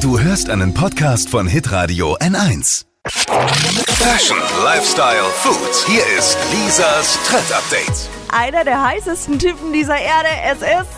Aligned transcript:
Du 0.00 0.18
hörst 0.20 0.50
einen 0.50 0.74
Podcast 0.74 1.30
von 1.30 1.46
Hitradio 1.46 2.16
N1. 2.18 2.84
Fashion, 3.06 4.36
Lifestyle, 4.64 5.24
Food. 5.34 5.86
Hier 5.86 6.02
ist 6.18 6.36
Lisas 6.52 7.18
Trend 7.28 7.52
Update. 7.52 8.08
Einer 8.32 8.64
der 8.64 8.82
heißesten 8.82 9.38
Typen 9.38 9.72
dieser 9.72 9.96
Erde, 9.98 10.28
es 10.44 10.58
ist 10.58 10.90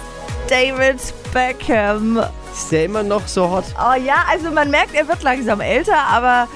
David 0.48 0.98
Beckham. 1.32 2.18
Ist 2.52 2.72
der 2.72 2.86
immer 2.86 3.02
noch 3.02 3.26
so 3.26 3.48
hot? 3.50 3.64
Oh 3.78 3.94
ja, 3.94 4.24
also 4.28 4.50
man 4.50 4.70
merkt, 4.70 4.94
er 4.94 5.06
wird 5.06 5.22
langsam 5.22 5.60
älter, 5.60 5.98
aber 5.98 6.48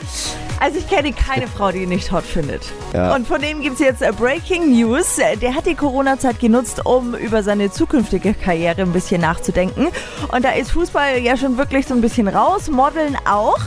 also 0.63 0.79
ich 0.79 0.89
kenne 0.89 1.13
keine 1.13 1.49
Frau, 1.49 1.73
die 1.73 1.83
ihn 1.83 1.89
nicht 1.89 2.13
hot 2.13 2.23
findet. 2.23 2.63
Ja. 2.95 3.17
Und 3.17 3.27
von 3.27 3.41
dem 3.43 3.63
gibt 3.63 3.75
es 3.75 3.81
jetzt 3.81 4.01
äh, 4.01 4.13
Breaking 4.13 4.71
News. 4.71 5.17
Der 5.41 5.57
hat 5.57 5.67
die 5.67 5.75
Corona-Zeit 5.75 6.39
genutzt, 6.39 6.87
um 6.87 7.17
über 7.17 7.43
seine 7.43 7.73
zukünftige 7.73 8.33
Karriere 8.33 8.83
ein 8.83 8.93
bisschen 8.93 9.21
nachzudenken. 9.23 9.89
Und 10.31 10.45
da 10.45 10.51
ist 10.53 10.71
Fußball 10.71 11.19
ja 11.19 11.37
schon 11.37 11.59
wirklich 11.59 11.89
so 11.89 11.95
ein 11.95 12.01
bisschen 12.01 12.29
raus, 12.29 12.71
Modeln 12.71 13.19
auch, 13.29 13.59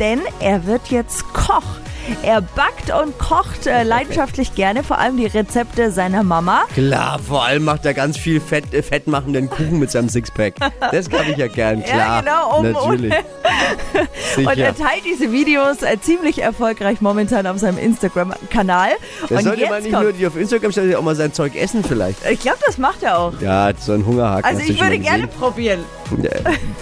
denn 0.00 0.20
er 0.40 0.66
wird 0.66 0.88
jetzt 0.88 1.22
Koch. 1.32 1.62
Er 2.22 2.40
backt 2.40 2.90
und 2.90 3.16
kocht 3.18 3.68
äh, 3.68 3.84
leidenschaftlich 3.84 4.54
gerne, 4.56 4.82
vor 4.82 4.98
allem 4.98 5.16
die 5.18 5.26
Rezepte 5.26 5.92
seiner 5.92 6.24
Mama. 6.24 6.64
Klar, 6.74 7.20
vor 7.20 7.44
allem 7.44 7.64
macht 7.64 7.86
er 7.86 7.94
ganz 7.94 8.16
viel 8.16 8.40
fett, 8.40 8.74
äh, 8.74 8.82
fettmachenden 8.82 9.48
Kuchen 9.48 9.78
mit 9.78 9.92
seinem 9.92 10.08
Sixpack. 10.08 10.54
Das 10.90 11.08
kann 11.08 11.30
ich 11.30 11.36
ja 11.36 11.46
gern, 11.46 11.80
Ja, 11.86 11.86
klar. 11.86 12.22
genau, 12.22 12.58
um- 12.58 12.72
Natürlich. 12.72 13.14
Und 14.36 14.46
er 14.46 14.74
Sicher. 14.74 14.74
teilt 14.88 15.04
diese 15.04 15.32
Videos 15.32 15.82
äh, 15.82 15.98
ziemlich 16.00 16.42
erfolgreich 16.42 17.00
momentan 17.00 17.46
auf 17.46 17.58
seinem 17.58 17.78
Instagram-Kanal. 17.78 18.90
Das 19.28 19.44
sollte 19.44 19.66
man 19.68 19.82
nicht 19.82 19.92
nur 19.92 20.12
die 20.12 20.26
auf 20.26 20.36
Instagram 20.36 20.72
stellen, 20.72 20.94
auch 20.94 21.02
mal 21.02 21.16
sein 21.16 21.32
Zeug 21.32 21.54
essen 21.56 21.84
vielleicht. 21.84 22.18
ich 22.28 22.40
glaube, 22.40 22.58
das 22.66 22.78
macht 22.78 23.02
er 23.02 23.18
auch. 23.18 23.32
Ja, 23.40 23.70
so 23.78 23.92
ein 23.92 24.04
Hungerhaken. 24.04 24.44
Also 24.44 24.60
ich 24.70 24.80
würde 24.80 24.98
gerne 24.98 25.26
probieren. 25.26 25.80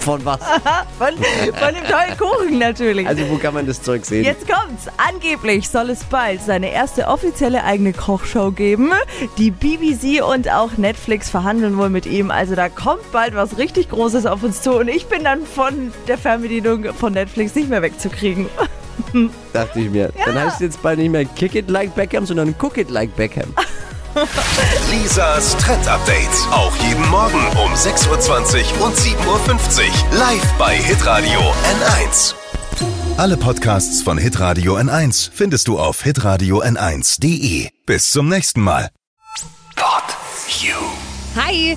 Von 0.01 0.25
was? 0.25 0.39
Von, 0.99 1.09
von 1.09 1.75
dem 1.75 1.85
tollen 1.85 2.17
Kuchen 2.19 2.59
natürlich. 2.59 3.07
Also 3.07 3.29
wo 3.29 3.37
kann 3.37 3.53
man 3.55 3.67
das 3.67 3.83
Zeug 3.83 4.05
sehen? 4.05 4.25
Jetzt 4.25 4.47
kommt's. 4.49 4.87
Angeblich 4.97 5.69
soll 5.69 5.91
es 5.91 6.05
bald 6.05 6.41
seine 6.43 6.73
erste 6.73 7.09
offizielle 7.09 7.63
eigene 7.65 7.93
Kochshow 7.93 8.51
geben. 8.51 8.91
Die 9.37 9.51
BBC 9.51 10.23
und 10.25 10.51
auch 10.51 10.79
Netflix 10.79 11.29
verhandeln 11.29 11.77
wohl 11.77 11.91
mit 11.91 12.07
ihm. 12.07 12.31
Also 12.31 12.55
da 12.55 12.69
kommt 12.71 13.13
bald 13.13 13.35
was 13.35 13.59
richtig 13.59 13.91
Großes 13.91 14.25
auf 14.27 14.43
uns 14.43 14.63
zu. 14.63 14.73
Und 14.73 14.89
ich 14.89 15.07
bin 15.07 15.25
dann 15.25 15.45
von 15.45 15.93
der 16.07 16.17
Fernbedienung 16.17 16.95
von 16.95 17.13
Netflix 17.13 17.38
nicht 17.39 17.69
mehr 17.69 17.83
wegzukriegen. 17.83 18.47
Dachte 19.53 19.81
ich 19.81 19.91
mir. 19.91 20.13
Dann 20.25 20.39
heißt 20.39 20.57
es 20.57 20.61
jetzt 20.61 20.83
bald 20.83 20.99
nicht 20.99 21.11
mehr 21.11 21.25
Kick 21.25 21.55
It 21.55 21.71
Like 21.71 21.95
Beckham, 21.95 22.27
sondern 22.27 22.55
Cook 22.61 22.79
It 22.79 22.91
Like 22.91 23.15
Beckham. 23.17 23.55
Lisas 24.91 25.57
Trend 25.59 25.87
Update. 25.87 26.29
Auch 26.51 26.75
jeden 26.77 27.09
Morgen 27.09 27.39
um 27.65 27.73
6.20 27.73 28.81
Uhr 28.81 28.87
und 28.87 28.97
7.50 28.97 29.19
Uhr. 29.27 30.19
Live 30.19 30.53
bei 30.59 30.77
Hitradio 30.77 31.41
N1. 31.41 32.35
Alle 33.17 33.37
Podcasts 33.37 34.03
von 34.03 34.19
Hitradio 34.19 34.77
N1 34.77 35.31
findest 35.33 35.69
du 35.69 35.79
auf 35.79 36.03
hitradio 36.03 36.63
n1.de. 36.63 37.69
Bis 37.85 38.11
zum 38.11 38.29
nächsten 38.29 38.61
Mal. 38.61 38.91
Pod 39.75 40.05
You. 40.61 40.77
Hi, 41.37 41.77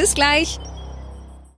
Bis 0.01 0.15
gleich. 0.15 0.59